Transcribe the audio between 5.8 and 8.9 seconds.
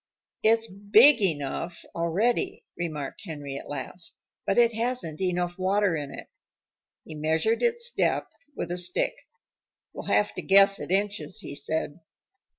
in it." He measured its depth with a